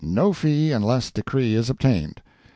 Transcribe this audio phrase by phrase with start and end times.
[0.03, 2.23] No fee unless decree is obtained.